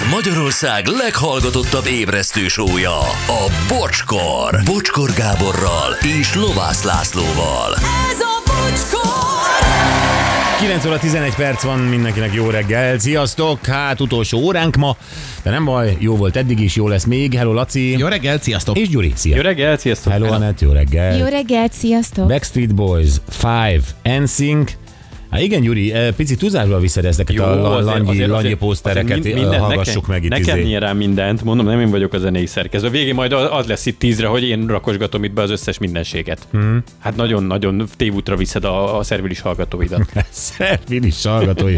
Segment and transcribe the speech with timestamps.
[0.00, 4.60] Ez Magyarország leghallgatottabb ébresztő sója, a Bocskor.
[4.64, 7.74] Bocskor Gáborral és Lovász Lászlóval.
[8.10, 9.68] Ez a bocskor!
[10.60, 12.98] 9 óra 11 perc van, mindenkinek jó reggel.
[12.98, 13.66] Sziasztok!
[13.66, 14.96] Hát utolsó óránk ma,
[15.42, 17.34] de nem baj, jó volt eddig is, jó lesz még.
[17.34, 17.98] Hello Laci.
[17.98, 18.78] Jó reggel, sziasztok!
[18.78, 19.36] És Gyuri, szia.
[19.36, 20.12] Jó reggel, sziasztok!
[20.12, 21.16] Hello Anett, jó reggel.
[21.16, 22.26] Jó reggelt, sziasztok!
[22.26, 23.80] Backstreet Boys, Five,
[24.18, 24.72] NSYNC.
[25.30, 29.40] Hát igen, Gyuri, eh, pici túlzásba viszed ezeket a la- langyi, langyi pósztereket, azért eh,
[29.42, 30.30] minden- hallgassuk meg itt.
[30.30, 30.76] Nekem izé.
[30.76, 32.86] rá mindent, mondom, nem én vagyok a zenei szerkező.
[32.86, 36.46] A végén majd az lesz itt tízre, hogy én rakosgatom itt be az összes mindenséget.
[36.50, 36.82] Hmm.
[36.98, 40.12] Hát nagyon-nagyon tévútra viszed a, a szervilis hallgatóidat.
[40.30, 41.76] Szervin is hallgatói.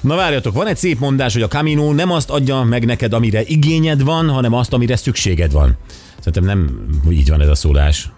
[0.00, 3.42] Na várjatok, van egy szép mondás, hogy a Camino nem azt adja meg neked, amire
[3.44, 5.76] igényed van, hanem azt, amire szükséged van.
[6.18, 8.10] Szerintem nem így van ez a szólás.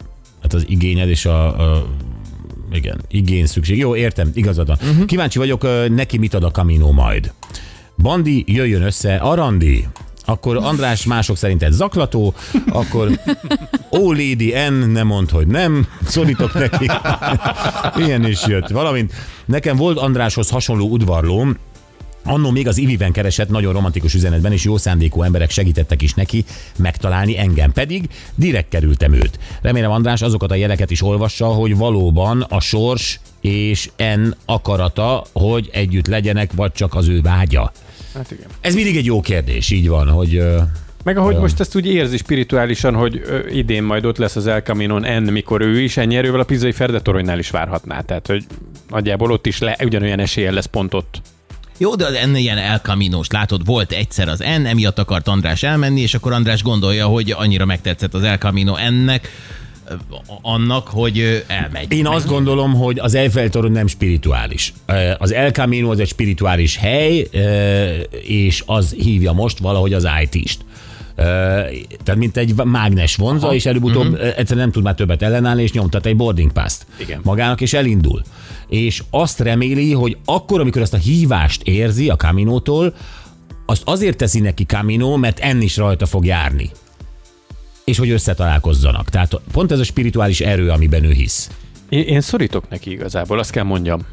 [0.42, 1.86] Hát az igényed és a, a
[2.72, 3.78] igen, igény szükség.
[3.78, 4.78] Jó, értem, igazad van.
[4.90, 5.04] Uh-huh.
[5.04, 7.32] Kíváncsi vagyok, neki mit ad a Camino majd.
[7.96, 9.86] Bandi, jöjjön össze, Arandi.
[10.24, 12.34] Akkor András mások szerint egy zaklató,
[12.68, 13.10] akkor
[13.98, 16.86] Ó, Lady N, nem mond, hogy nem, szorítok neki.
[18.06, 18.68] Ilyen is jött.
[18.68, 19.12] Valamint
[19.44, 21.56] nekem volt Andráshoz hasonló udvarlóm,
[22.28, 26.44] Annó még az Iviben keresett nagyon romantikus üzenetben, és jó szándékú emberek segítettek is neki
[26.78, 27.72] megtalálni engem.
[27.72, 29.38] Pedig direkt kerültem őt.
[29.62, 35.68] Remélem András azokat a jeleket is olvassa, hogy valóban a sors és en akarata, hogy
[35.72, 37.72] együtt legyenek, vagy csak az ő vágya.
[38.14, 38.46] Hát igen.
[38.60, 40.42] Ez mindig egy jó kérdés, így van, hogy
[41.04, 45.22] Meg ahogy most ezt úgy érzi spirituálisan, hogy idén majd ott lesz az El Caminon
[45.22, 48.00] N, mikor ő is ennyi erővel a pizzai Ferdetoronnál is várhatná.
[48.00, 48.44] Tehát, hogy
[48.88, 51.20] nagyjából ott is le, ugyanolyan esélye lesz pont ott.
[51.78, 53.26] Jó, de N ilyen elkaminós.
[53.30, 57.64] Látod, volt egyszer az N, emiatt akart András elmenni, és akkor András gondolja, hogy annyira
[57.64, 59.28] megtetszett az El Camino ennek,
[59.88, 59.94] ö,
[60.42, 61.92] annak, hogy ö, elmegy.
[61.92, 64.72] Én azt gondolom, hogy az Eiffel torony nem spirituális.
[64.86, 67.28] Ö, Az El Camino az egy spirituális hely,
[68.22, 70.58] és az hívja most valahogy az IT-st.
[71.18, 73.54] Tehát mint egy mágnes vonza, Aha.
[73.54, 74.26] és előbb-utóbb uh-huh.
[74.26, 77.20] egyszerűen nem tud már többet ellenállni, és nyomtat egy boarding pass Igen.
[77.22, 78.22] magának, és elindul.
[78.68, 82.94] És azt reméli, hogy akkor, amikor ezt a hívást érzi a Caminótól,
[83.66, 86.70] azt azért teszi neki Camino, mert enni is rajta fog járni.
[87.84, 89.08] És hogy összetalálkozzanak.
[89.08, 91.50] Tehát pont ez a spirituális erő, amiben ő hisz.
[91.88, 93.98] Én, én szorítok neki igazából, azt kell mondjam.
[93.98, 94.06] Én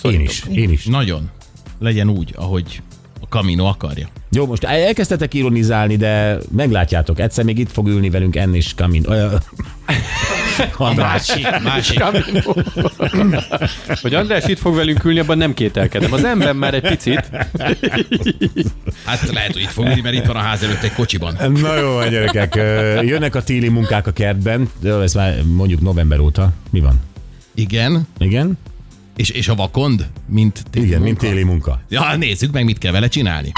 [0.00, 0.28] Szorítok.
[0.28, 0.84] is, én is.
[0.84, 1.30] Nagyon.
[1.78, 2.82] Legyen úgy, ahogy
[3.24, 4.08] a Camino akarja.
[4.30, 9.04] Jó, most elkezdtetek ironizálni, de meglátjátok, egyszer még itt fog ülni velünk enni és Kamin.
[9.08, 9.26] Ö,
[10.76, 11.28] András.
[11.28, 12.02] Másik, másik.
[14.02, 16.12] Hogy András itt fog velünk ülni, abban nem kételkedem.
[16.12, 17.30] Az ember már egy picit.
[19.04, 21.36] Hát lehet, hogy itt fog ülni, mert itt van a ház előtt egy kocsiban.
[21.60, 22.54] Na jó, van, gyerekek.
[23.04, 24.70] Jönnek a téli munkák a kertben,
[25.02, 26.52] ez már mondjuk november óta.
[26.70, 27.00] Mi van?
[27.54, 28.06] Igen.
[28.18, 28.58] Igen?
[29.16, 31.34] És, és a vakond, mint téli Igen, mint munka?
[31.34, 31.80] téli munka.
[31.88, 33.52] Ja, nézzük meg, mit kell vele csinálni.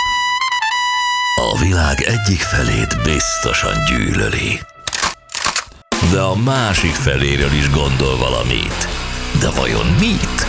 [1.54, 4.60] A világ egyik felét biztosan gyűlöli.
[6.12, 8.88] De a másik feléről is gondol valamit.
[9.40, 10.46] De vajon mit?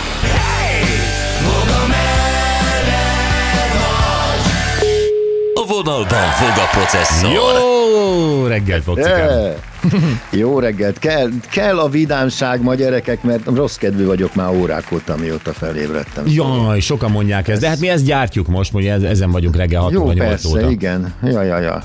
[5.53, 7.31] A vonalban fog a processzor.
[7.31, 9.29] Jó reggelt, Focikám.
[9.29, 9.53] Eh,
[10.31, 10.99] Jó reggelt!
[10.99, 16.23] Kell, kell a vidámság ma gyerekek, mert rossz kedvű vagyok már órák óta, mióta felébredtem.
[16.27, 19.81] Jaj, sokan mondják ezt, de hát mi ezt gyártjuk most, hogy ez- ezen vagyunk reggel
[19.81, 20.69] 6 Jó, vagy 8 persze, óta.
[20.69, 21.13] igen.
[21.23, 21.83] Ja, ja, ja.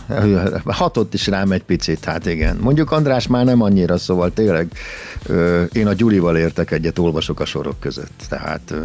[0.65, 2.57] Hatott is rám egy picit, hát igen.
[2.61, 4.67] Mondjuk András már nem annyira, szóval tényleg
[5.27, 8.23] ö, én a Gyurival értek egyet, olvasok a sorok között.
[8.29, 8.77] Tehát ö,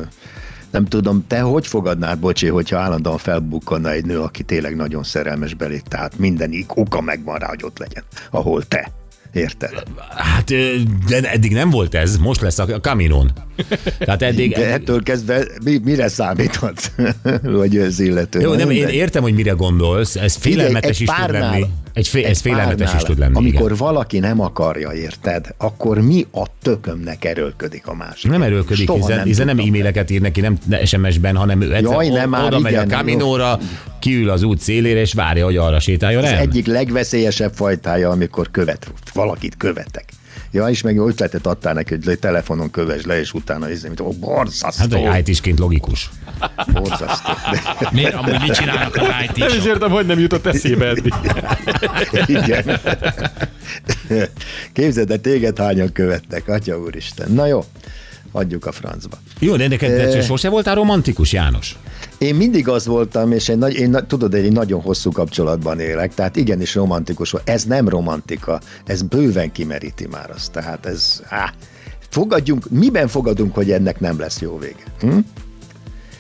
[0.72, 5.54] nem tudom, te hogy fogadnád, bocsi, hogyha állandóan felbukkanna egy nő, aki tényleg nagyon szerelmes
[5.54, 8.92] belé, tehát minden oka megvan rá, hogy ott legyen, ahol te.
[9.34, 9.84] Érted?
[10.10, 10.46] Hát
[11.08, 13.32] de eddig nem volt ez, most lesz a Caminon.
[14.00, 16.92] Tehát eddig, De ettől kezdve mi, mire számíthatsz,
[17.60, 18.40] hogy ez illető?
[18.40, 21.66] Jó, nem, én értem, hogy mire gondolsz, ez félelmetes egy is tud párnál- lenni.
[21.94, 23.36] Egy fé, ez félelmetes párnál, is tud lenni.
[23.36, 23.76] Amikor igen.
[23.78, 28.32] valaki nem akarja, érted, akkor mi a tökömnek erőlködik a másik?
[28.32, 32.60] Nem erőlködik, Soha hiszen, hiszen nem e-maileket ír neki, nem SMS-ben, hanem Jaj, nem oda
[32.60, 33.60] megy a igen, Caminóra,
[34.00, 36.40] kiül az út szélére, és várja, hogy arra sétáljon Ez el.
[36.40, 40.06] egyik legveszélyesebb fajtája, amikor követ, valakit követek.
[40.52, 44.00] Ja, és meg ötletet adtál neki, hogy le- telefonon kövess le, és utána izé, mint,
[44.00, 46.10] ó, borzasztó, Hát egy it logikus.
[46.74, 47.32] borzasztó.
[47.52, 49.02] De, Miért amúgy mit csinálnak a
[49.36, 51.14] Nem is it értem, hogy nem jutott eszébe eddig.
[52.28, 52.80] igen.
[54.74, 57.32] Képzeld, de téged hányan követnek, atya úristen.
[57.32, 57.64] Na jó,
[58.32, 59.18] adjuk a francba.
[59.40, 61.78] Jó, de neked de sose voltál romantikus, János?
[62.18, 66.14] Én mindig az voltam, és én, nagy, én tudod, én egy nagyon hosszú kapcsolatban élek,
[66.14, 67.50] tehát igenis romantikus volt.
[67.50, 70.52] Ez nem romantika, ez bőven kimeríti már azt.
[70.52, 71.54] Tehát ez, á,
[72.10, 74.84] fogadjunk, miben fogadunk, hogy ennek nem lesz jó vége?
[75.00, 75.18] Hm?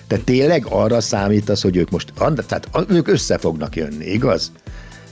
[0.07, 4.51] Te tényleg arra számítasz, hogy ők most, tehát ők össze fognak jönni, igaz?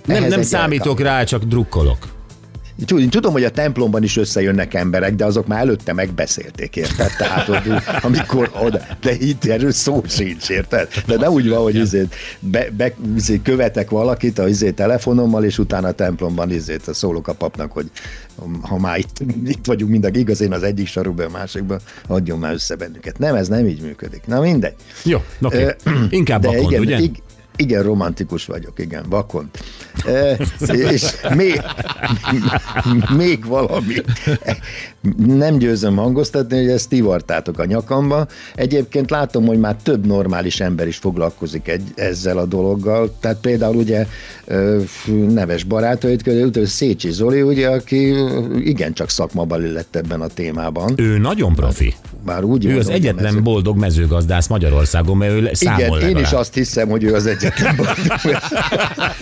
[0.05, 2.14] Nem, Ehhez nem számítok rá, csak drukkolok.
[2.99, 7.11] Én tudom, hogy a templomban is összejönnek emberek, de azok már előtte megbeszélték, érted?
[7.17, 10.87] Tehát, hogy amikor oda, de itt erről szó sincs, érted?
[11.05, 15.57] De nem úgy van, hogy izét, be, be, izét követek valakit a izé telefonommal, és
[15.57, 17.89] utána a templomban izét szólok a papnak, hogy
[18.61, 22.53] ha már itt, itt vagyunk mindenki, igaz, én az egyik sarokban, a másikban, adjon már
[22.53, 23.17] össze bennünket.
[23.17, 24.21] Nem, ez nem így működik.
[24.25, 24.73] Na mindegy.
[25.03, 25.63] Jó, oké.
[25.63, 25.69] Ö,
[26.09, 26.97] Inkább de vakond, igen, ugye?
[26.99, 27.23] ig-
[27.55, 29.49] igen, romantikus vagyok, igen, vakon.
[30.05, 30.37] E,
[30.67, 31.61] és még,
[33.15, 33.95] még valami.
[35.27, 38.27] Nem győzöm hangoztatni, hogy ezt tivartátok a nyakamba.
[38.55, 43.15] Egyébként látom, hogy már több normális ember is foglalkozik egy, ezzel a dologgal.
[43.19, 44.05] Tehát például ugye
[45.29, 48.13] neves barátait közül, Szécsi Zoli, ugye, aki
[48.63, 50.93] igencsak szakmabali lett ebben a témában.
[50.95, 51.93] Ő nagyon profi.
[52.25, 56.23] Bár úgy Ő az egyetlen mező- boldog mezőgazdász Magyarországon, mert ő számol Igen, én legalább.
[56.23, 57.95] is azt hiszem, hogy ő az egyetlen boldog.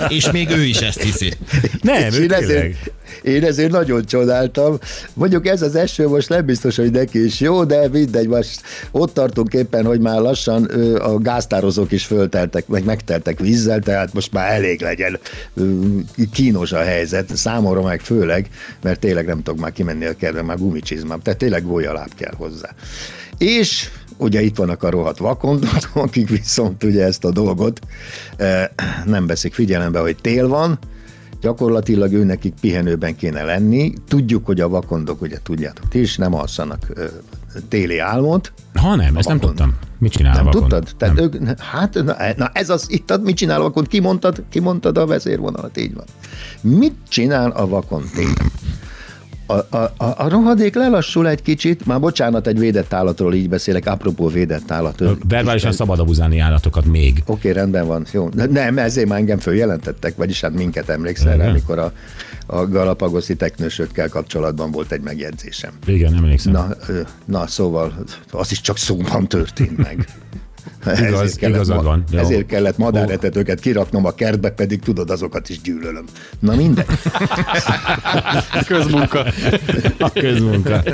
[0.08, 1.34] És még ő is ezt hiszi.
[1.82, 2.78] Nem, És ő én ezért, tényleg.
[3.22, 4.78] Én ezért nagyon csodáltam.
[5.14, 8.62] Mondjuk ez az eső most nem biztos, hogy neki is jó, de mindegy, most
[8.92, 10.64] ott tartunk éppen, hogy már lassan
[10.96, 15.20] a gáztározók is fölteltek, meg megteltek vízzel, tehát most már elég legyen.
[16.32, 18.50] Kínos a helyzet, számomra meg főleg,
[18.82, 22.70] mert tényleg nem tudok már kimenni a kertbe, már gumicsizmám, tehát tényleg golyaláb kell hozzá.
[23.38, 27.80] És ugye itt vannak a rohadt vakondok, akik viszont ugye ezt a dolgot
[29.06, 30.80] nem veszik figyelembe, hogy tél van,
[31.44, 33.94] gyakorlatilag ő nekik pihenőben kéne lenni.
[34.08, 37.06] Tudjuk, hogy a vakondok, ugye tudjátok ti is, nem alszanak ö,
[37.68, 38.54] téli álmot.
[38.74, 39.58] Ha nem, ezt nem vakond.
[39.58, 39.78] tudtam.
[40.00, 40.72] Mit csinál Nem a vakond?
[40.72, 40.96] tudtad?
[40.98, 41.24] Tehát nem.
[41.24, 43.88] ők, hát, na, na, ez az, itt ad, mit csinál a vakond?
[43.88, 46.06] Kimondtad, kimondtad a vezérvonalat, így van.
[46.62, 48.52] Mit csinál a vakond télen?
[49.46, 54.28] A, a, a, rohadék lelassul egy kicsit, már bocsánat, egy védett állatról így beszélek, apropó
[54.28, 55.02] védett állat.
[55.02, 57.24] Oké, Verbálisan szabad abuzálni állatokat még.
[57.42, 58.30] rendben van, jó.
[58.30, 61.92] De Nem, ezért már engem följelentettek, vagyis hát minket emlékszel rá, amikor a,
[62.46, 65.72] a galapagoszi teknősökkel kapcsolatban volt egy megjegyzésem.
[65.86, 66.52] Igen, emlékszem.
[66.52, 66.68] Na,
[67.26, 67.94] na, szóval
[68.32, 70.06] az is csak szóban történt meg.
[70.86, 72.04] Igaz, ezért kellett, igazad van.
[72.12, 72.20] Jó.
[72.20, 76.06] Ezért kellett madáretetőket kiraknom a kertbe, pedig tudod, azokat is gyűlölöm.
[76.40, 76.86] Na mindegy.
[78.68, 79.26] Közmunka.
[80.00, 80.84] A közmunka.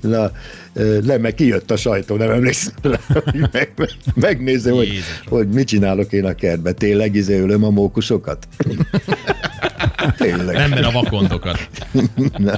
[0.00, 0.30] Na,
[1.02, 2.98] nem, meg kijött a sajtó, nem emlékszem rá,
[3.52, 6.72] meg, meg, megnézem, hogy, hogy mit csinálok én a kertbe.
[6.72, 8.48] Tényleg izé ölöm a mókusokat?
[10.18, 10.56] Tényleg.
[10.56, 11.68] Nemben a vakondokat.
[12.36, 12.56] Nem,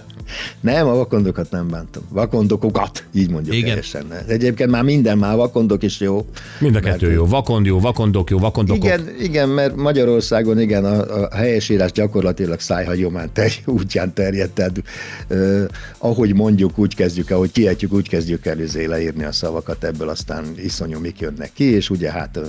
[0.60, 2.02] nem, a vakondokat nem bántam.
[2.08, 3.68] Vakondokokat, így mondjuk Igen.
[3.68, 4.04] helyesen.
[4.26, 6.26] Egyébként már minden, már vakondok is jó.
[6.58, 7.26] Mind a Mert kettő jó.
[7.26, 8.84] Vakond jó, vakondok jó, vakondokok.
[8.84, 14.82] Igen, igen, mert Magyarországon igen, a, a helyesírás gyakorlatilag szájhagyomán ter, útján terjedt, tehát
[15.28, 15.64] eh,
[15.98, 20.44] ahogy mondjuk, úgy kezdjük, ahogy kiejtjük, úgy kezdjük el izé leírni a szavakat, ebből aztán
[20.56, 22.40] iszonyú mik jönnek ki, és ugye hát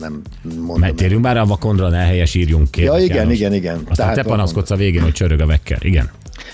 [0.00, 0.78] nem mondom.
[0.78, 2.82] Mert térjünk már a vakondra, ne helyes írjunk ki.
[2.82, 3.76] Ja, igen, igen, igen.
[3.76, 5.78] Aztán Tehát te panaszkodsz a végén, hogy csörög a vekker.
[5.80, 6.10] Igen.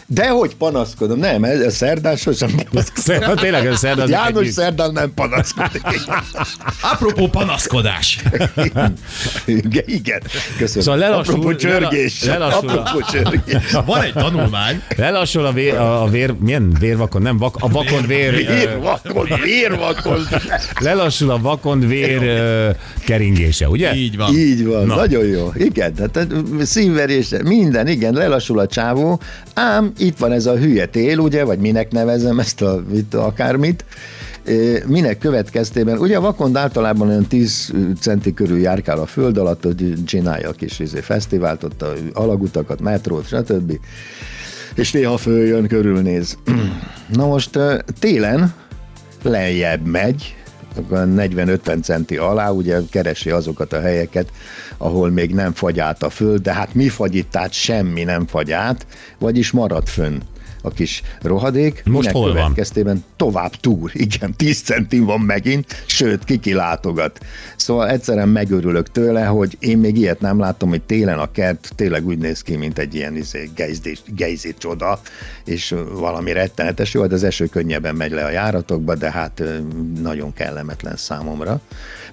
[0.07, 1.19] De hogy panaszkodom?
[1.19, 2.51] Nem, ez, ez szerdán sosem
[2.95, 4.03] Szerda, tényleg ez szerda.
[4.03, 5.83] az János egyik- szerdán nem panaszkodik.
[6.93, 8.19] Apropó panaszkodás.
[9.47, 10.21] igen, igen,
[10.59, 10.83] köszönöm.
[10.83, 12.25] Szóval lelassul- Apropó csörgés.
[12.25, 13.71] lela- lelassul a- Apropó csörgés.
[13.87, 17.69] Van egy tanulmány, Lelassul a vér, a, a vér, milyen vérvakon, nem vak, a
[18.07, 20.27] vér, vakon, vér vakon.
[20.81, 22.21] lelassul a vakond vér
[23.05, 23.95] keringése, ugye?
[23.95, 24.35] így van.
[24.35, 24.95] Így van, Na.
[24.95, 25.53] nagyon jó.
[25.57, 26.29] Igen, tehát
[26.63, 29.21] szívverés, minden, igen, lelassul a csávó,
[29.55, 33.85] ám itt van ez a hülye tél, ugye, vagy minek nevezem ezt a mit, akármit,
[34.87, 39.95] minek következtében, ugye a vakond általában olyan 10 centi körül járkál a föld alatt, hogy
[40.05, 43.79] csinálja a kis izé, fesztivált, ott a alagutakat, metrót, stb.
[44.75, 46.39] És néha följön, körülnéz.
[47.17, 47.59] Na most
[47.99, 48.55] télen
[49.23, 50.37] lejjebb megy,
[50.91, 54.31] 40-50 centi alá, ugye keresi azokat a helyeket,
[54.79, 57.53] ahol még nem fagy át a föld, de hát mi fagy itt át?
[57.53, 58.87] Semmi nem fagy át,
[59.19, 60.19] vagyis marad fönn
[60.63, 61.83] a kis rohadék.
[61.85, 62.33] Most hol van?
[62.35, 67.21] következtében tovább túr, igen, 10 centim van megint, sőt, kikilátogat.
[67.57, 72.07] Szóval egyszerűen megörülök tőle, hogy én még ilyet nem látom, hogy télen a kert tényleg
[72.07, 75.01] úgy néz ki, mint egy ilyen izé, gejzdi, gejzi csoda,
[75.45, 76.95] és valami rettenetes.
[76.95, 79.43] Jó, hát az eső könnyebben megy le a járatokba, de hát
[80.03, 81.61] nagyon kellemetlen számomra.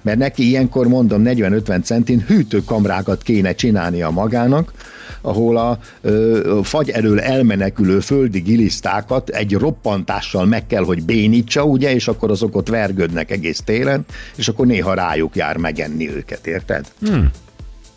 [0.02, 4.72] Mert neki ilyenkor mondom 40-50 centin hűtőkamrákat kéne csinálnia magának,
[5.20, 11.94] ahol a ö, fagy elől elmenekülő földi gilisztákat egy roppantással meg kell, hogy bénítsa, ugye,
[11.94, 14.04] és akkor azok ott vergődnek egész télen,
[14.36, 16.92] és akkor néha rájuk jár megenni őket, érted?
[17.00, 17.30] Hmm.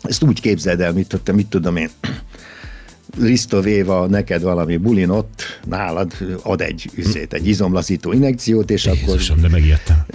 [0.02, 1.90] Ezt úgy képzeld el, mit, mit tudom én,
[3.20, 9.08] Risto Véva neked valami bulin ott, nálad ad egy üzét, egy izomlaszító injekciót, és akkor
[9.08, 10.04] Jézusom, de megijedtem.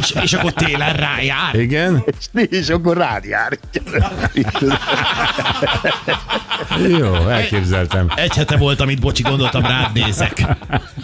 [0.00, 1.54] És, és akkor télen rájár.
[1.54, 2.04] Igen?
[2.06, 3.58] És, és akkor rád jár.
[6.98, 8.08] Jó, elképzeltem.
[8.16, 10.46] Egy hete volt, amit bocsi, gondoltam, rád nézek.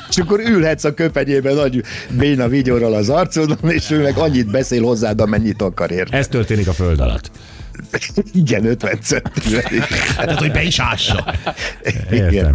[0.09, 4.83] És akkor ülhetsz a köpenyében nagy béna vigyorral az arcodon, és ő meg annyit beszél
[4.83, 6.17] hozzád, amennyit akar érte.
[6.17, 7.31] Ez történik a föld alatt.
[8.33, 9.63] Igen, 50 centivel.
[10.17, 11.35] Tehát, hogy be is ássa.
[12.11, 12.53] Értem.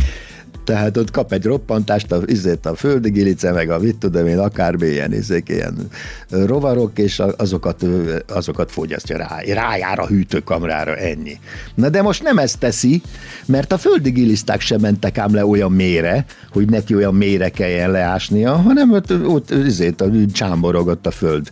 [0.65, 2.21] Tehát ott kap egy roppantást, a,
[2.63, 5.13] a földi gilice, meg a mit tudom én, akármi ilyen,
[5.45, 5.89] ilyen
[6.29, 7.85] rovarok, és azokat,
[8.27, 11.39] azokat fogyasztja rá, rájár a hűtőkamrára, ennyi.
[11.75, 13.01] Na de most nem ezt teszi,
[13.45, 17.91] mert a földi giliszták sem mentek ám le olyan mélyre, hogy neki olyan mélyre kelljen
[17.91, 20.03] leásnia, hanem ott, ott izét,
[20.33, 21.49] csámborogott a föld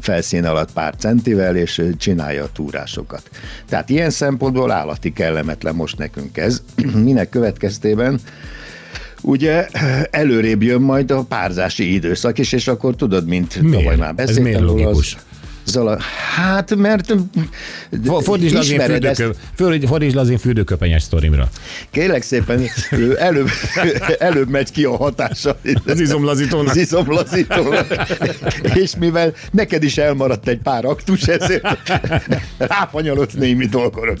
[0.00, 3.30] felszín alatt pár centivel, és csinálja a túrásokat.
[3.68, 6.62] Tehát ilyen szempontból állati kellemetlen most nekünk ez,
[7.04, 8.20] minek következtében
[9.24, 9.66] ugye
[10.10, 13.76] előrébb jön majd a párzási időszak is, és akkor tudod, mint Miért?
[13.78, 15.16] tavaly már Ez beszéltem miért róla, az- logikus?
[15.66, 15.98] Zala,
[16.36, 17.14] hát mert
[18.04, 19.38] Fo- Fordítsd az én, ismered ezt, fürdőkö...
[19.54, 21.48] Föl- fordítsd az én fürdőköpenyes sztorimra.
[21.90, 23.48] kérlek szépen, ő előbb,
[24.18, 25.56] előbb megy ki a hatása.
[25.86, 26.70] Az izomlazítónak.
[26.70, 27.86] Az izomlazítónak.
[28.74, 31.66] És mivel neked is elmaradt egy pár aktus, ezért
[32.58, 34.18] ráfanyalodsz némi dolgok.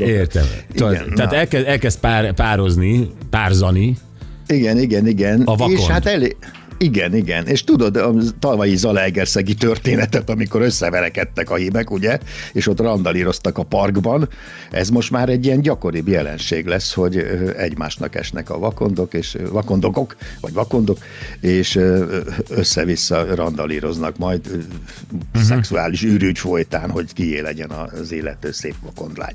[0.00, 0.44] Értem.
[0.74, 3.96] Igen, Tehát elkezd, elkezd pár, pározni, párzani,
[4.46, 5.40] Igen, igen, igen.
[5.40, 5.78] A vakond.
[5.78, 6.36] És hát elé...
[6.78, 7.46] Igen, igen.
[7.46, 12.18] És tudod a tavalyi Zalaegerszegi történetet, amikor összeverekedtek a hímek, ugye,
[12.52, 14.28] és ott randalíroztak a parkban,
[14.70, 17.16] ez most már egy ilyen gyakoribb jelenség lesz, hogy
[17.58, 20.98] egymásnak esnek a vakondok, és vakondokok, vagy vakondok,
[21.40, 21.78] és
[22.48, 24.40] össze-vissza randalíroznak majd
[25.32, 25.42] Mhm.
[25.42, 29.34] szexuális űrügy folytán, hogy kié legyen az illető szép vakondlány.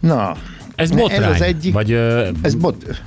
[0.00, 0.36] Na,
[0.74, 1.22] Ez botrány.
[1.22, 1.92] Ez az egyik, Vagy,
[2.42, 3.02] ez bot,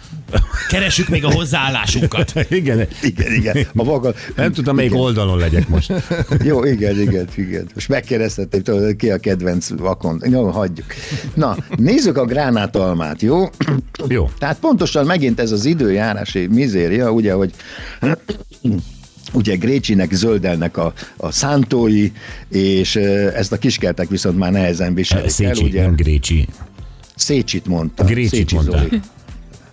[0.69, 2.33] Keressük még a hozzáállásunkat.
[2.49, 2.87] igen.
[3.01, 3.57] igen, igen.
[3.75, 5.03] A vaga, Nem tudom, melyik igen.
[5.03, 5.93] oldalon legyek most.
[6.43, 7.67] Jó, igen, igen, igen.
[7.73, 10.21] Most megkérdeztették, tudod, ki a kedvenc vakon.
[10.29, 10.85] Jó, hagyjuk.
[11.33, 13.49] Na, nézzük a gránátalmát, jó?
[14.07, 14.29] Jó.
[14.39, 17.53] Tehát pontosan megint ez az időjárási mizéria, ugye, hogy
[19.33, 22.11] ugye Grécsinek zöldelnek a, a szántói,
[22.49, 22.95] és
[23.35, 25.81] ezt a kiskertek viszont már nehezen viselik el, Szécsi, ugye?
[25.81, 26.47] nem Grécsi.
[27.15, 28.03] Szécsit mondta.
[28.03, 28.77] Grécsit Szécsi mondta.
[28.77, 28.99] Zoli.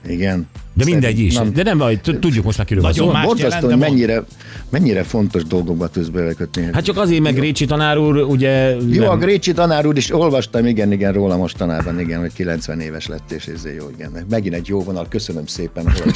[0.09, 0.47] Igen.
[0.75, 1.35] De mindegy is.
[1.35, 1.53] Nem.
[1.53, 3.13] De nem baj, tud- tudjuk most már kiről van Nagyon szó.
[3.15, 4.23] más Borzasztó, jelent, hogy mennyire,
[4.71, 6.69] mennyire fontos dolgokba tudsz belekötni.
[6.73, 8.71] Hát csak azért, meg Grécsi tanár úr, ugye...
[8.91, 12.81] Jó, nem- a Grécsi tanár úr is olvastam, igen, igen, róla mostanában, igen, hogy 90
[12.81, 14.27] éves lett, és ez jó, igen.
[14.31, 15.85] Megint egy jó vonal, köszönöm szépen.
[16.03, 16.15] Hogy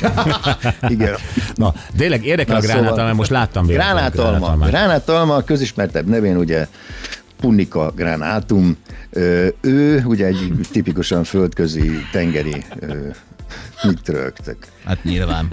[0.93, 1.15] igen.
[1.55, 4.39] Na, tényleg érdekel a Na, gránátalma, szóval- mert most láttam véletlenül a Gránátalma.
[4.39, 4.71] gránátalmát.
[4.71, 6.67] Gránátalma a közismertebb nevén ugye
[7.41, 8.77] Punica granatum.
[9.11, 12.95] Ö, Ő ugye egy tipikusan földközi tengeri ö,
[13.83, 14.57] mit rögtök?
[14.85, 15.49] Hát nyilván.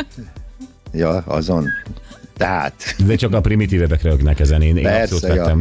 [0.93, 1.67] Ja, azon.
[2.37, 5.57] Tehát, De csak a primitívebek rögnek ezen, én, én persze, ja,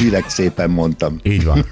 [0.00, 1.20] direkt szépen mondtam.
[1.22, 1.64] Így van.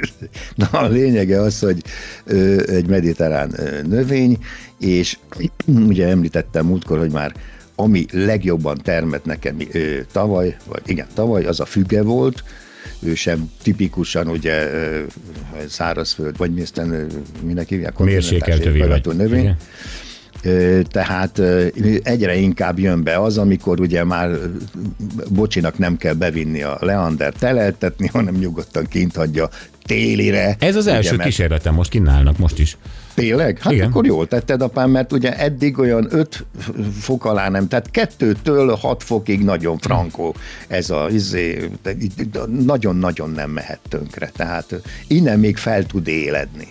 [0.54, 1.82] Na, a lényege az, hogy
[2.24, 4.38] ö, egy mediterrán ö, növény,
[4.78, 5.18] és
[5.66, 7.34] ugye említettem múltkor, hogy már
[7.74, 12.44] ami legjobban termett nekem ö, tavaly, vagy igen, tavaly, az a füge volt,
[13.06, 14.70] ő sem tipikusan ugye
[15.68, 17.06] szárazföld, vagy mi aztán ö,
[17.42, 17.98] minek hívják?
[17.98, 18.64] Mérsékelt
[19.16, 19.40] növény.
[19.40, 19.56] Igen.
[20.82, 21.42] Tehát
[22.02, 24.30] egyre inkább jön be az, amikor ugye már
[25.28, 29.48] bocsinak nem kell bevinni a leander teleltetni, hanem nyugodtan kint hagyja
[29.86, 30.56] télire.
[30.58, 32.76] Ez az Ugye, első mert- kísérletem, most kínálnak most is.
[33.14, 33.58] Tényleg?
[33.58, 33.88] Hát Igen.
[33.88, 36.44] akkor jól tetted, apám, mert ugye eddig olyan 5
[37.00, 40.34] fok alá nem, tehát kettőtől 6 fokig nagyon frankó
[40.68, 41.70] ez a izé,
[42.64, 46.66] nagyon-nagyon nem mehet tönkre, tehát innen még fel tud éledni.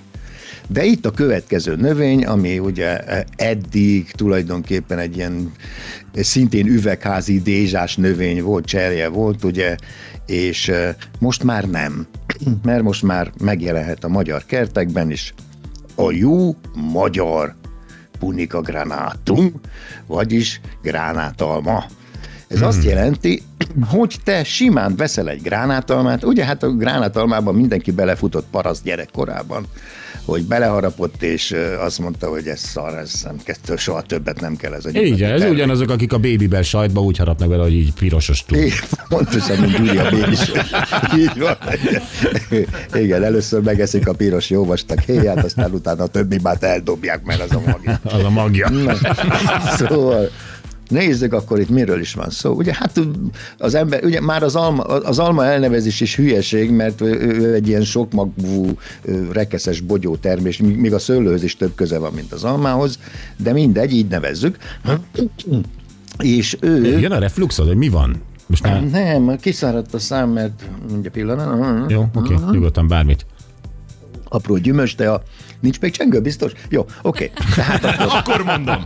[0.68, 2.98] De itt a következő növény, ami ugye
[3.36, 5.52] eddig tulajdonképpen egy ilyen
[6.14, 9.76] szintén üvegházi dézsás növény volt, cserje volt, ugye,
[10.26, 12.08] és eh, most már nem,
[12.64, 15.34] mert most már megjelenhet a magyar kertekben is.
[15.96, 16.56] A jó
[16.92, 17.56] magyar
[18.20, 19.52] punika granátum,
[20.06, 21.86] vagyis gránátalma.
[22.48, 23.42] Ez azt jelenti,
[23.88, 29.66] hogy te simán veszel egy gránátalmát, ugye hát a gránátalmában mindenki belefutott paraszt gyerekkorában,
[30.26, 34.74] hogy beleharapott, és azt mondta, hogy ez szar, ez nem kettő, soha többet nem kell
[34.74, 35.50] ez a Így, ez termék.
[35.50, 38.58] ugyanazok, akik a babybel sajtba úgy harapnak vele, hogy így pirosos túl.
[38.58, 38.78] Igen,
[39.10, 40.52] Pontosan, mint Gyuri a is.
[41.18, 41.58] Így van.
[42.94, 47.42] Igen, először megeszik a piros jó vastag héját, aztán utána a többi már eldobják, mert
[47.42, 48.00] az a magja.
[48.04, 48.72] Az a magja.
[49.78, 50.30] Szóval
[50.88, 52.54] Nézzük akkor itt miről is van szó.
[52.54, 53.00] Ugye hát
[53.58, 57.84] az ember, ugye már az alma, az alma elnevezés is hülyeség, mert ő, egy ilyen
[57.84, 58.78] sokmagú,
[59.32, 63.00] rekeszes bogyó termés, míg míg a szőlőhöz is több köze van, mint az almához,
[63.38, 64.58] de mindegy, így nevezzük.
[66.20, 67.00] És ő...
[67.00, 68.22] Jön a refluxod, hogy mi van?
[68.48, 68.90] Most már...
[68.90, 71.92] Nem, kiszáradt a szám, mert mondja pillanat.
[71.92, 73.26] Jó, oké, okay, nyugodtan bármit.
[74.24, 75.24] Apró gyümös, de a...
[75.66, 76.52] nincs még csengő, biztos?
[76.70, 77.32] Jó, oké.
[77.56, 78.86] Tehát akkor Akkor mondom.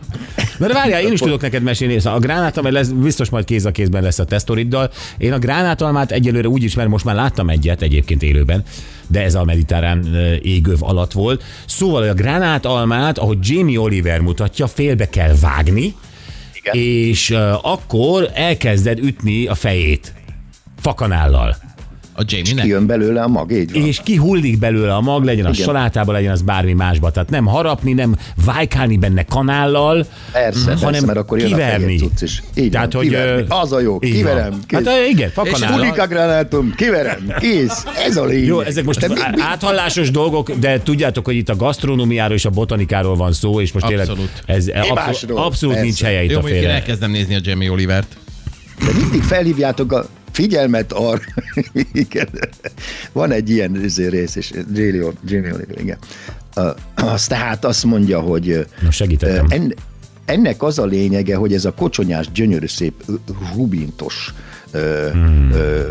[0.58, 3.66] Na de várjál, én is tudok neked mesélni, szóval a gránátalma lesz, biztos majd kéz
[3.66, 4.92] a kézben lesz a tesztoriddal.
[5.18, 8.64] Én a gránátalmát egyelőre úgy ismerem, most már láttam egyet egyébként élőben,
[9.08, 11.44] de ez a mediterrán ö, égöv alatt volt.
[11.66, 15.96] Szóval a gránátalmát, ahogy Jamie Oliver mutatja, félbe kell vágni,
[16.54, 16.76] Igen.
[16.76, 20.14] és akkor elkezded ütni a fejét
[20.82, 21.56] fakanállal.
[22.20, 22.64] A Jamie-nek?
[22.64, 23.86] kijön belőle a mag, így van.
[23.86, 25.66] És kihullik belőle a mag, legyen a Igen.
[25.66, 27.12] salátába, legyen az bármi másba.
[27.12, 31.84] Tehát nem harapni, nem vájkálni benne kanállal, Persze, persze, hanem mert akkor jön a kiverni.
[31.84, 32.44] fehér cucc is.
[32.56, 33.46] Így Tehát, van, hogy, kiverni.
[33.50, 34.50] Az a jó, kiverem.
[34.50, 34.60] van.
[34.68, 34.86] kész.
[34.86, 35.78] Hát igen, fakanállal.
[35.80, 37.84] Hulika gránátom, kiverem, kész.
[38.06, 38.46] Ez a lényeg.
[38.46, 42.50] Jó, ezek most mi- mi- áthallásos dolgok, de tudjátok, hogy itt a gasztronómiáról és a
[42.50, 44.08] botanikáról van szó, és most Abszolút.
[44.08, 45.82] tényleg ez abszolút, abszolút persze.
[45.90, 46.70] nincs helye itt Jó, a félre.
[46.70, 48.18] elkezdem nézni a Jamie Olivert.
[48.86, 50.06] De mindig felhívjátok a
[50.40, 51.22] figyelmet arra.
[51.94, 52.28] igen.
[53.12, 55.98] Van egy ilyen izé rész, és Jamie Oliver, igen.
[56.56, 59.46] Uh, az tehát azt mondja, hogy Na, segítettem.
[59.50, 59.74] en,
[60.26, 62.94] ennek az a lényege, hogy ez a kocsonyás, gyönyörű szép
[63.56, 64.34] rubintos
[64.72, 65.50] ö, Hmm.
[65.54, 65.88] ö,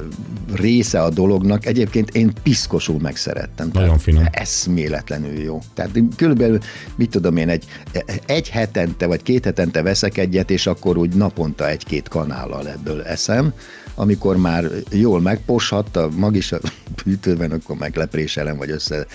[0.55, 1.67] része a dolognak.
[1.67, 3.71] Egyébként én piszkosul megszerettem.
[3.73, 4.25] Nagyon finom.
[4.31, 5.63] Eszméletlenül jó.
[5.75, 6.59] Tehát körülbelül,
[6.97, 7.65] mit tudom én, egy,
[8.27, 13.53] egy hetente vagy két hetente veszek egyet, és akkor úgy naponta egy-két kanállal ebből eszem.
[14.01, 16.59] Amikor már jól megposhat a mag is a
[17.05, 19.07] hűtőben, akkor meglepréselem, vagy össze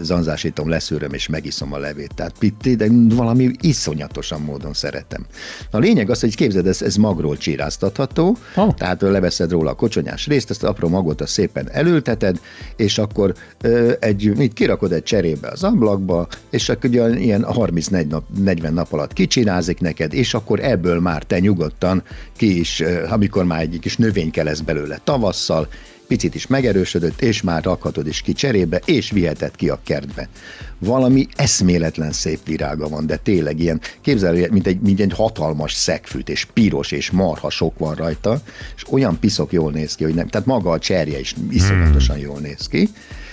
[0.00, 2.14] zanzásítom, leszűröm, és megiszom a levét.
[2.14, 5.26] Tehát pitti, de valami iszonyatosan módon szeretem.
[5.70, 8.74] A lényeg az, hogy képzeld, ez, ez magról csíráztatható, Oh.
[8.74, 12.40] tehát leveszed róla a kocsonyás részt, ezt apró magot a szépen elülteted,
[12.76, 18.06] és akkor ö, egy, mit kirakod egy cserébe az ablakba, és akkor ugye ilyen 34
[18.06, 22.02] nap, 40 nap alatt kicsinázik neked, és akkor ebből már te nyugodtan
[22.36, 25.68] ki is, amikor már egy kis növényke lesz belőle tavasszal,
[26.06, 30.28] picit is megerősödött, és már rakhatod is ki cserébe, és viheted ki a kertbe.
[30.78, 35.72] Valami eszméletlen szép virága van, de tényleg ilyen, képzelj, el, mint egy, mint egy hatalmas
[35.72, 38.40] szegfűt, és piros, és marha sok van rajta,
[38.76, 42.38] és olyan piszok jól néz ki, hogy nem, tehát maga a cserje is iszonyatosan jól
[42.38, 42.88] néz ki.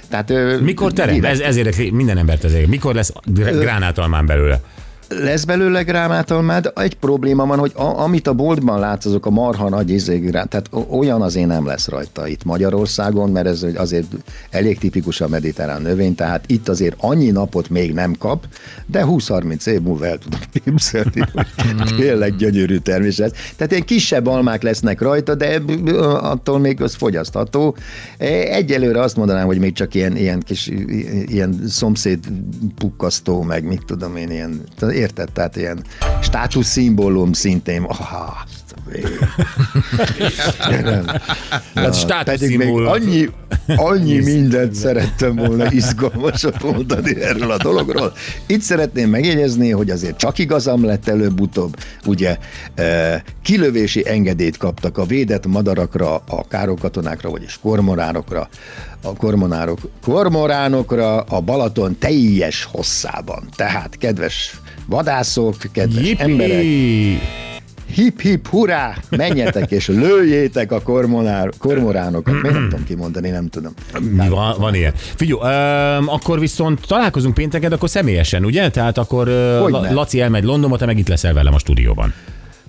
[0.09, 1.23] Tehát, Mikor terem?
[1.23, 2.67] Ez, ezért minden embert ezért.
[2.67, 4.61] Mikor lesz gr- gránátalmán belőle?
[5.09, 9.69] Lesz belőle gránátalmád, egy probléma van, hogy a, amit a boltban látsz, azok a marha
[9.69, 14.05] nagy izé, grá- tehát olyan azért nem lesz rajta itt Magyarországon, mert ez azért
[14.49, 18.45] elég tipikus a mediterrán növény, tehát itt azért annyi napot még nem kap,
[18.85, 23.31] de 20-30 év múlva el tudom képzelni, hogy tényleg gyönyörű termés lesz.
[23.55, 25.61] Tehát ilyen kisebb almák lesznek rajta, de
[26.21, 27.75] attól még az fogyasztható.
[28.17, 30.71] Egyelőre azt mondanám, hogy még csak ilyen, ilyen kis
[31.25, 32.19] ilyen szomszéd
[32.75, 34.61] pukkasztó, meg mit tudom én, ilyen,
[34.99, 35.31] érted?
[35.31, 35.83] Tehát ilyen
[36.21, 37.88] státuszszimbólum szintén.
[40.19, 41.05] Istenem.
[41.75, 43.29] Hát Na, pedig még annyi,
[43.75, 48.13] annyi mindent szerettem volna izgalmasat mondani erről a dologról.
[48.45, 51.75] Itt szeretném megjegyezni, hogy azért csak igazam lett előbb-utóbb.
[52.05, 52.38] Ugye
[52.75, 58.49] eh, kilövési engedélyt kaptak a védett madarakra, a károkatonákra, vagyis kormoránokra,
[59.03, 63.49] a kormonárok, kormoránokra a Balaton teljes hosszában.
[63.55, 64.59] Tehát, kedves
[64.89, 67.19] vadászok, kedves emberek, Jippi!
[67.93, 72.41] hip-hip, hurrá, menjetek és lőjétek a kormonár, kormoránokat.
[72.41, 73.73] Még nem tudom kimondani, nem tudom.
[73.99, 74.93] Mi van, van ilyen.
[74.95, 75.39] Figyelj,
[75.97, 78.69] öm, akkor viszont találkozunk pénteken, akkor személyesen, ugye?
[78.69, 79.69] Tehát akkor ö.
[79.69, 82.13] La- Laci elmegy Londonba, te meg itt leszel velem a stúdióban.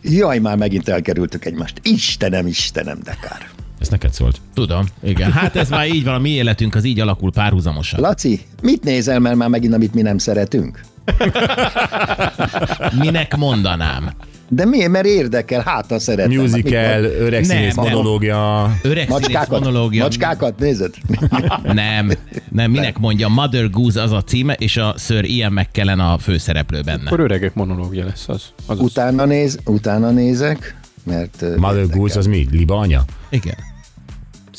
[0.03, 1.81] Jaj, már megint elkerültük egymást.
[1.83, 3.49] Istenem, Istenem, de kár.
[3.81, 4.41] Ez neked szólt.
[4.55, 5.33] Tudom, igen.
[5.33, 8.01] Hát ez már így van, a mi életünk az így alakul párhuzamosan.
[8.01, 10.81] Laci, mit nézel, mert már megint, amit mi nem szeretünk?
[12.99, 14.11] Minek mondanám?
[14.53, 14.91] De miért?
[14.91, 16.37] Mert érdekel, hát ha szeretem.
[16.41, 17.85] Musical, öreg Nem, színész nem.
[17.85, 18.71] monológia.
[18.83, 20.03] Öreg színész Macskákat, monológia.
[20.03, 20.95] macskákat nézed?
[21.63, 22.13] Nem,
[22.49, 26.81] nem, minek mondja, Mother Goose az a címe, és a Sir Ian McKellen a főszereplő
[26.81, 27.07] benne.
[27.07, 28.43] Akkor öregek monológia lesz az.
[28.67, 28.81] az, az.
[28.81, 31.41] utána, néz, utána nézek, mert...
[31.57, 31.99] Mother érdekel.
[31.99, 32.47] Goose az mi?
[32.51, 33.03] Liba anya?
[33.29, 33.55] Igen.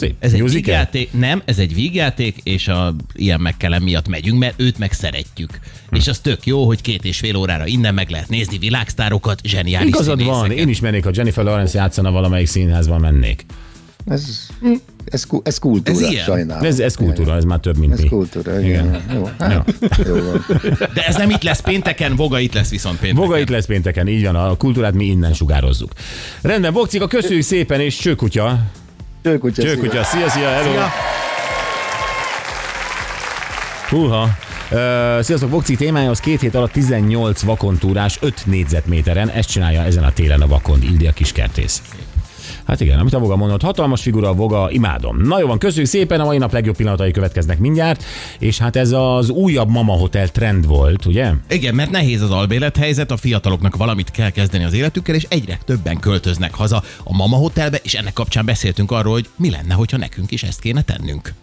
[0.02, 0.16] Szép.
[0.20, 0.62] Ez egy Musical?
[0.62, 5.60] vígjáték, nem, ez egy vígjáték, és a ilyen megkellen miatt megyünk, mert őt meg szeretjük.
[5.92, 9.90] És az tök jó, hogy két és fél órára innen meg lehet nézni világsztárokat, zseniális
[9.90, 13.46] Igazad van, én is mennék, ha Jennifer Lawrence játszana valamelyik színházban mennék.
[14.06, 14.48] Ez,
[15.06, 16.24] ez, ez kultúra, Ez ilyen.
[16.24, 16.66] sajnálom.
[16.66, 18.08] Ez, ez kultúra, ez már több, mint Ez mi.
[18.08, 19.04] kultúra, igen.
[19.14, 19.66] Jó, hát,
[20.08, 20.46] jó van.
[20.94, 23.26] De ez nem itt lesz pénteken, Voga itt lesz viszont pénteken.
[23.28, 25.92] Voga itt lesz pénteken, így van, a kultúrát mi innen sugározzuk.
[26.42, 28.60] Rendben, Bokcika, köszönjük szépen, és csőkutya.
[29.24, 29.62] Csőkutya.
[29.62, 30.72] Csőkutya, szia, szia, hello.
[30.72, 30.90] Szia.
[33.90, 34.30] Húha.
[35.22, 39.30] Sziasztok, Vokci témája az két hét alatt 18 vakontúrás 5 négyzetméteren.
[39.30, 41.82] Ezt csinálja ezen a télen a vakond, Ildi a kiskertész.
[42.72, 45.18] Hát igen, amit a Voga mondott, hatalmas figura a Voga, imádom.
[45.18, 48.04] Na jó van, köszönjük szépen, a mai nap legjobb pillanatai következnek mindjárt,
[48.40, 51.32] és hát ez az újabb Mama Hotel trend volt, ugye?
[51.50, 56.00] Igen, mert nehéz az albérlethelyzet, a fiataloknak valamit kell kezdeni az életükkel, és egyre többen
[56.00, 60.32] költöznek haza a Mama Hotelbe, és ennek kapcsán beszéltünk arról, hogy mi lenne, hogyha nekünk
[60.32, 61.34] is ezt kéne tennünk.